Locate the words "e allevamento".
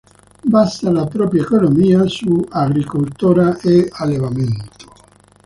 3.59-4.65